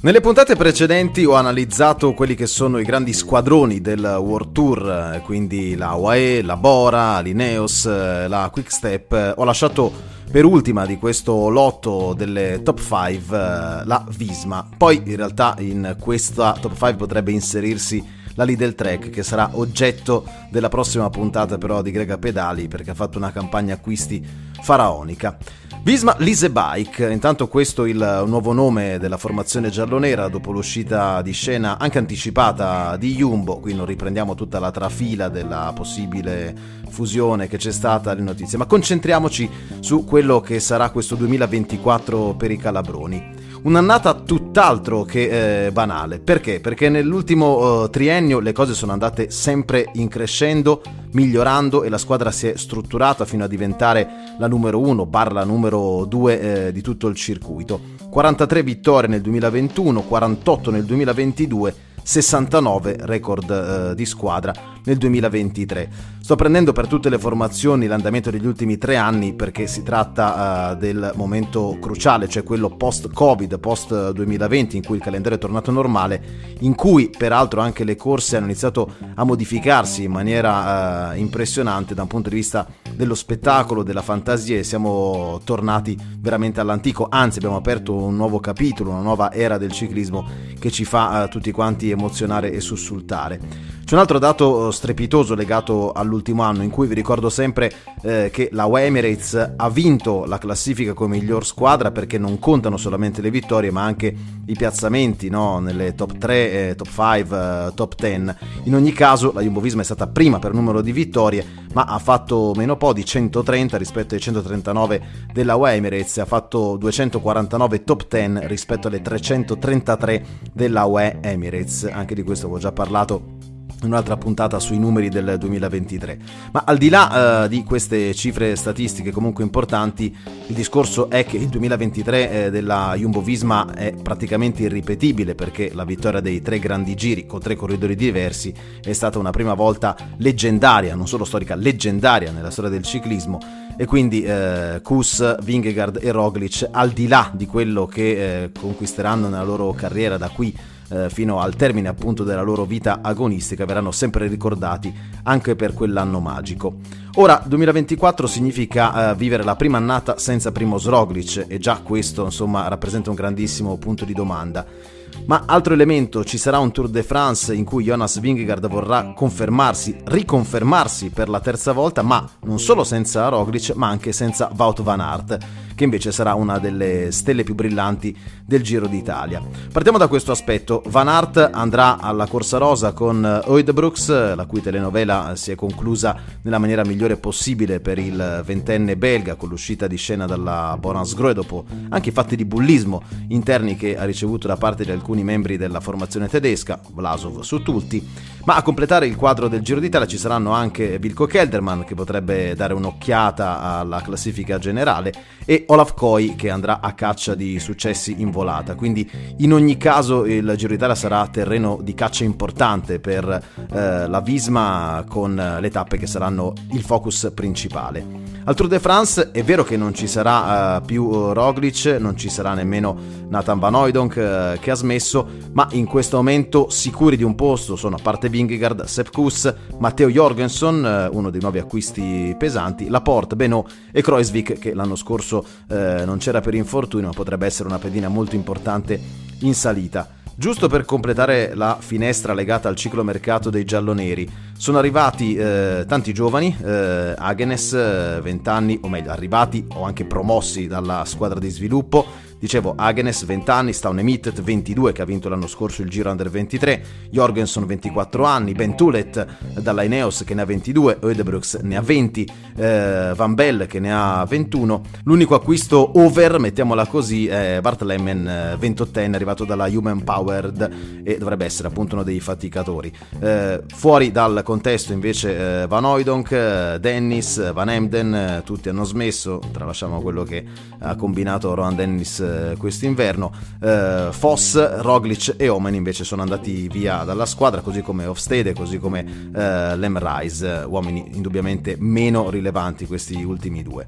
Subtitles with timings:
[0.00, 5.74] Nelle puntate precedenti ho analizzato quelli che sono i grandi squadroni del World Tour, quindi
[5.74, 9.34] la UAE, la Bora, l'Ineos, eh, la Quickstep.
[9.36, 9.92] Ho lasciato
[10.30, 14.68] per ultima di questo lotto delle top 5 eh, la Visma.
[14.76, 18.02] Poi in realtà in questa top 5 potrebbe inserirsi
[18.38, 22.94] la Lidl Trek che sarà oggetto della prossima puntata però di Grega Pedali perché ha
[22.94, 24.24] fatto una campagna acquisti
[24.62, 25.36] faraonica.
[25.82, 31.32] Visma Lise Bike, intanto questo è il nuovo nome della formazione giallonera dopo l'uscita di
[31.32, 36.54] scena anche anticipata di Jumbo, qui non riprendiamo tutta la trafila della possibile
[36.88, 42.52] fusione che c'è stata alle notizie, ma concentriamoci su quello che sarà questo 2024 per
[42.52, 43.46] i Calabroni.
[43.62, 44.10] Un'annata
[44.58, 46.18] tutt'altro che eh, banale.
[46.18, 46.58] Perché?
[46.58, 52.32] Perché nell'ultimo uh, triennio le cose sono andate sempre in crescendo, migliorando e la squadra
[52.32, 57.06] si è strutturata fino a diventare la numero 1 barra numero 2 eh, di tutto
[57.06, 57.80] il circuito.
[58.10, 61.74] 43 vittorie nel 2021, 48 nel 2022
[62.08, 64.54] 69 record eh, di squadra
[64.84, 65.90] nel 2023.
[66.22, 70.76] Sto prendendo per tutte le formazioni l'andamento degli ultimi tre anni perché si tratta uh,
[70.78, 76.22] del momento cruciale, cioè quello post-Covid, post-2020 in cui il calendario è tornato normale,
[76.60, 82.02] in cui peraltro anche le corse hanno iniziato a modificarsi in maniera uh, impressionante da
[82.02, 82.66] un punto di vista
[82.98, 88.90] dello spettacolo, della fantasia e siamo tornati veramente all'antico, anzi abbiamo aperto un nuovo capitolo,
[88.90, 90.26] una nuova era del ciclismo
[90.58, 93.76] che ci fa uh, tutti quanti emozionare e sussultare.
[93.88, 97.72] C'è un altro dato strepitoso legato all'ultimo anno in cui vi ricordo sempre
[98.02, 102.76] eh, che la UE Emirates ha vinto la classifica come miglior squadra perché non contano
[102.76, 105.58] solamente le vittorie ma anche i piazzamenti no?
[105.60, 108.34] nelle top 3, eh, top 5, eh, top 10.
[108.64, 111.98] In ogni caso la Jumbo Visma è stata prima per numero di vittorie ma ha
[111.98, 118.46] fatto meno po' di 130 rispetto ai 139 della Emirates, ha fatto 249 top 10
[118.46, 121.84] rispetto alle 333 della UE Emirates.
[121.84, 126.18] Anche di questo avevo già parlato un'altra puntata sui numeri del 2023.
[126.52, 130.14] Ma al di là uh, di queste cifre statistiche comunque importanti,
[130.46, 135.84] il discorso è che il 2023 eh, della Jumbo Visma è praticamente irripetibile perché la
[135.84, 138.52] vittoria dei tre grandi giri con tre corridori diversi
[138.82, 143.38] è stata una prima volta leggendaria, non solo storica, leggendaria nella storia del ciclismo
[143.76, 149.28] e quindi eh, Kus, Vingegaard e Roglic al di là di quello che eh, conquisteranno
[149.28, 150.52] nella loro carriera da qui
[150.90, 154.92] eh, fino al termine appunto della loro vita agonistica verranno sempre ricordati
[155.24, 156.76] anche per quell'anno magico.
[157.16, 162.68] Ora 2024 significa eh, vivere la prima annata senza Primo Roglic e già questo insomma
[162.68, 164.96] rappresenta un grandissimo punto di domanda.
[165.26, 169.96] Ma altro elemento, ci sarà un Tour de France in cui Jonas Vingegaard vorrà confermarsi,
[170.04, 175.00] riconfermarsi per la terza volta, ma non solo senza Roglic, ma anche senza Wout van
[175.00, 175.38] Aert
[175.78, 178.14] che invece sarà una delle stelle più brillanti
[178.44, 179.40] del Giro d'Italia.
[179.70, 180.82] Partiamo da questo aspetto.
[180.88, 186.58] Van Aert andrà alla Corsa Rosa con Oidbrooks, la cui telenovela si è conclusa nella
[186.58, 192.08] maniera migliore possibile per il ventenne belga con l'uscita di scena dalla Boransgrohe dopo anche
[192.08, 196.28] i fatti di bullismo interni che ha ricevuto da parte di alcuni membri della formazione
[196.28, 198.06] tedesca, Vlasov su tutti.
[198.44, 202.54] Ma a completare il quadro del Giro d'Italia ci saranno anche Wilco Kelderman che potrebbe
[202.54, 205.12] dare un'occhiata alla classifica generale
[205.44, 208.74] e Olaf Koi che andrà a caccia di successi in volata.
[208.74, 209.08] Quindi
[209.38, 213.28] in ogni caso il Giro d'Italia sarà terreno di caccia importante per
[213.70, 218.38] eh, la Visma con le tappe che saranno il focus principale.
[218.44, 222.30] Al Tour de France è vero che non ci sarà uh, più Roglic, non ci
[222.30, 222.96] sarà nemmeno
[223.28, 227.34] Nathan Van Oydonk, uh, che ha smesso smesso, ma in questo momento sicuri di un
[227.34, 232.88] posto sono a parte Vingegaard, Sepp Kuss, Matteo Jorgensen, eh, uno dei nuovi acquisti pesanti,
[232.88, 237.68] Laporte, Benoit e Kreuzvik che l'anno scorso eh, non c'era per infortunio, ma potrebbe essere
[237.68, 239.00] una pedina molto importante
[239.40, 240.16] in salita.
[240.34, 246.12] Giusto per completare la finestra legata al ciclo mercato dei gialloneri, sono arrivati eh, tanti
[246.12, 252.04] giovani, eh, Agenes, 20 anni, o meglio, arrivati o anche promossi dalla squadra di sviluppo,
[252.38, 256.30] Dicevo, Agnes 20 anni, Staune Mittet 22 che ha vinto l'anno scorso il Giro Under
[256.30, 259.26] 23, Jorgensen 24 anni, Ben Tulet
[259.58, 263.92] dalla Ineos che ne ha 22, Oedebrooks ne ha 20, eh, Van Bell che ne
[263.92, 264.82] ha 21.
[265.02, 271.44] L'unico acquisto over, mettiamola così, è Bart Lemmen 28enne arrivato dalla Human Powered e dovrebbe
[271.44, 272.92] essere appunto uno dei faticatori.
[273.18, 278.84] Eh, fuori dal contesto invece eh, Van Oydonk, eh, Dennis, Van Emden, eh, tutti hanno
[278.84, 280.42] smesso, tralasciamo quello che
[280.78, 283.30] ha combinato Rohan Dennis eh, quest'inverno.
[283.60, 288.78] Eh, Foss, Roglic e Omen invece sono andati via dalla squadra, così come Hofstede, così
[288.78, 293.86] come eh, Lem Rice, uomini indubbiamente meno rilevanti questi ultimi due.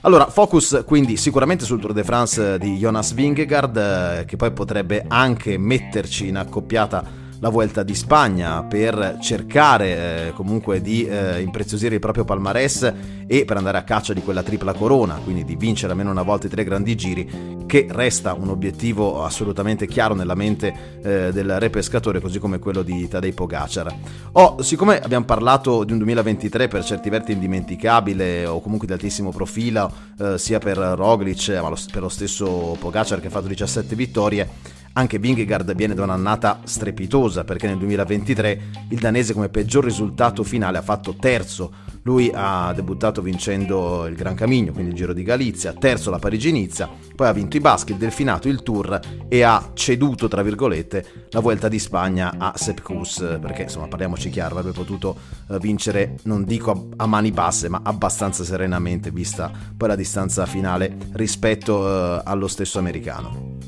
[0.00, 5.04] Allora, focus quindi sicuramente sul Tour de France di Jonas Vingegaard, eh, che poi potrebbe
[5.06, 11.94] anche metterci in accoppiata la Vuelta di Spagna per cercare eh, comunque di eh, impreziosire
[11.94, 12.92] il proprio palmarès
[13.26, 16.48] e per andare a caccia di quella tripla corona, quindi di vincere almeno una volta
[16.48, 21.70] i tre grandi giri, che resta un obiettivo assolutamente chiaro nella mente eh, del re
[21.70, 23.94] pescatore, così come quello di Tadej Pogacar.
[24.32, 29.30] Oh, siccome abbiamo parlato di un 2023 per certi versi indimenticabile o comunque di altissimo
[29.30, 33.94] profilo, eh, sia per Roglic ma lo, per lo stesso Pogacar che ha fatto 17
[33.94, 34.48] vittorie,
[34.92, 40.78] anche Vingegaard viene da un'annata strepitosa perché nel 2023 il danese come peggior risultato finale
[40.78, 41.88] ha fatto terzo.
[42.02, 46.88] Lui ha debuttato vincendo il Gran Camino, quindi il Giro di Galizia, terzo la Parigi-Nizza,
[47.14, 48.98] poi ha vinto i baschi, il Delfinato, il Tour
[49.28, 54.30] e ha ceduto, tra virgolette, la Vuelta di Spagna a Sepp Kuss, perché insomma parliamoci
[54.30, 55.14] chiaro, avrebbe potuto
[55.50, 60.96] eh, vincere, non dico a mani basse, ma abbastanza serenamente, vista poi la distanza finale
[61.12, 63.59] rispetto eh, allo stesso americano.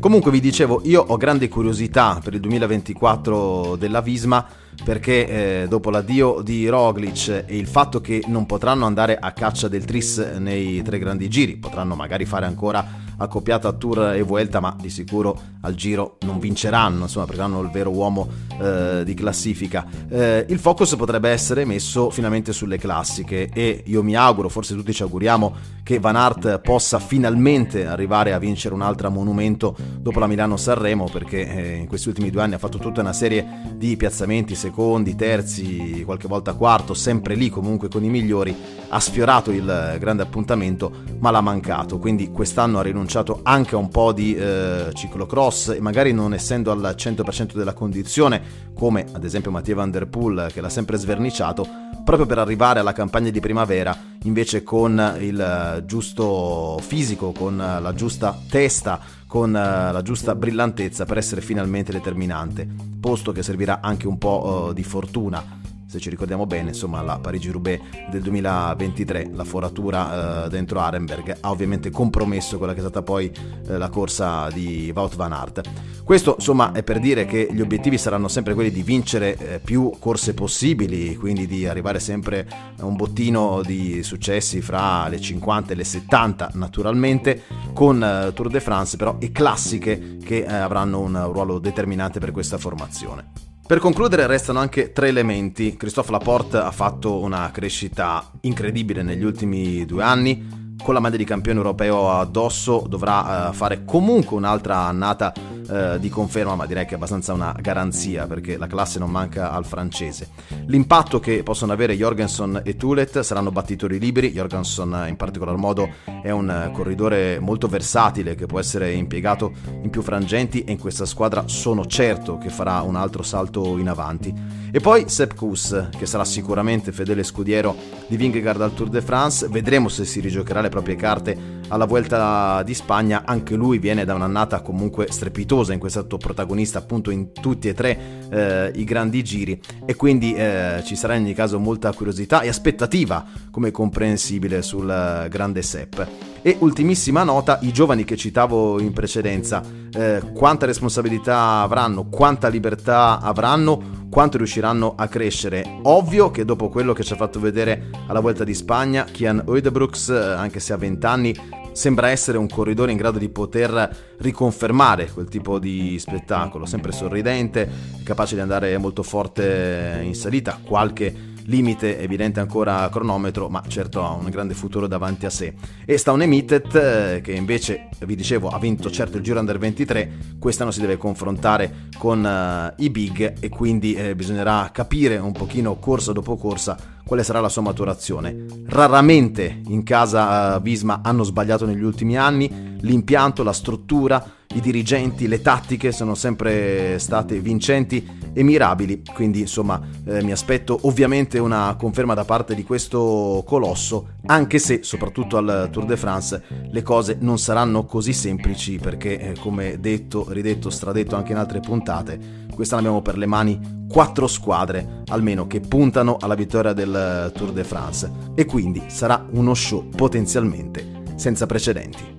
[0.00, 4.46] Comunque vi dicevo, io ho grande curiosità per il 2024 della Visma
[4.84, 9.66] perché eh, dopo l'addio di Roglic e il fatto che non potranno andare a caccia
[9.66, 12.86] del Tris nei tre grandi giri, potranno magari fare ancora
[13.18, 17.60] accoppiata a Tour e Vuelta, ma di sicuro al Giro non vinceranno, insomma, perché hanno
[17.60, 18.28] il vero uomo
[18.60, 19.86] eh, di classifica.
[20.08, 24.92] Eh, il focus potrebbe essere messo finalmente sulle classiche e io mi auguro, forse tutti
[24.92, 30.26] ci auguriamo, che Van Aert possa finalmente arrivare a vincere un altro monumento dopo la
[30.26, 33.44] Milano-Sanremo, perché eh, in questi ultimi due anni ha fatto tutta una serie
[33.74, 38.54] di piazzamenti, secondi, terzi, qualche volta quarto, sempre lì comunque con i migliori,
[38.88, 43.88] ha sfiorato il grande appuntamento, ma l'ha mancato, quindi quest'anno ha rinunciato rinunciato anche un
[43.88, 48.42] po' di eh, ciclocross e magari non essendo al 100% della condizione,
[48.74, 51.66] come ad esempio Mattia Van Der Poel che l'ha sempre sverniciato,
[52.04, 57.94] proprio per arrivare alla campagna di primavera invece con il eh, giusto fisico, con la
[57.94, 62.68] giusta testa, con eh, la giusta brillantezza per essere finalmente determinante,
[63.00, 65.57] posto che servirà anche un po' di fortuna
[65.88, 67.80] se ci ricordiamo bene, insomma, la Parigi-Roubaix
[68.10, 73.32] del 2023, la foratura eh, dentro Arenberg ha ovviamente compromesso quella che è stata poi
[73.66, 75.62] eh, la corsa di Wout van Aert.
[76.04, 79.90] Questo, insomma, è per dire che gli obiettivi saranno sempre quelli di vincere eh, più
[79.98, 82.46] corse possibili, quindi di arrivare sempre
[82.78, 88.50] a un bottino di successi fra le 50 e le 70, naturalmente, con eh, Tour
[88.50, 93.47] de France però e classiche che eh, avranno un ruolo determinante per questa formazione.
[93.68, 95.76] Per concludere restano anche tre elementi.
[95.76, 101.24] Christophe Laporte ha fatto una crescita incredibile negli ultimi due anni, con la maglia di
[101.24, 105.34] campione europeo addosso dovrà uh, fare comunque un'altra annata
[105.68, 109.52] uh, di conferma, ma direi che è abbastanza una garanzia perché la classe non manca
[109.52, 110.28] al francese.
[110.66, 115.88] L'impatto che possono avere Jorgensen e Tulet saranno battitori liberi, Jorgensen in particolar modo
[116.22, 121.04] è un corridore molto versatile che può essere impiegato in più frangenti e in questa
[121.04, 124.34] squadra sono certo che farà un altro salto in avanti.
[124.70, 127.74] E poi Sepp Kuss, che sarà sicuramente fedele scudiero
[128.06, 132.62] di Vingegaard al Tour de France, vedremo se si rigiocherà le proprie carte alla Vuelta
[132.62, 137.10] di Spagna, anche lui viene da un'annata comunque strepitosa in cui è stato protagonista appunto
[137.10, 137.98] in tutti e tre
[138.30, 142.48] eh, i grandi giri e quindi eh, ci sarà in ogni caso molta curiosità e
[142.48, 146.00] aspettativa come comprensibile sul grande Sepp.
[146.40, 149.62] E ultimissima nota, i giovani che citavo in precedenza,
[149.92, 155.80] eh, quanta responsabilità avranno, quanta libertà avranno, quanto riusciranno a crescere.
[155.82, 160.08] Ovvio che dopo quello che ci ha fatto vedere alla Vuelta di Spagna, Kian Oedebrooks,
[160.10, 161.36] eh, anche se ha 20 anni,
[161.72, 167.68] sembra essere un corridore in grado di poter riconfermare quel tipo di spettacolo, sempre sorridente,
[168.02, 174.04] capace di andare molto forte in salita, qualche limite evidente ancora a cronometro, ma certo
[174.04, 175.54] ha un grande futuro davanti a sé.
[175.84, 179.58] E sta un Emitet eh, che invece, vi dicevo, ha vinto certo il Giro Under
[179.58, 185.32] 23, quest'anno si deve confrontare con uh, i big e quindi eh, bisognerà capire un
[185.32, 188.44] pochino corsa dopo corsa quale sarà la sua maturazione.
[188.66, 194.22] Raramente in casa uh, Visma hanno sbagliato negli ultimi anni, l'impianto, la struttura,
[194.54, 200.78] i dirigenti, le tattiche sono sempre state vincenti e mirabili, quindi insomma eh, mi aspetto
[200.82, 206.42] ovviamente una conferma da parte di questo colosso, anche se soprattutto al Tour de France
[206.70, 211.60] le cose non saranno così semplici perché eh, come detto, ridetto, stradetto anche in altre
[211.60, 217.52] puntate, quest'anno abbiamo per le mani quattro squadre almeno che puntano alla vittoria del Tour
[217.52, 222.17] de France e quindi sarà uno show potenzialmente senza precedenti.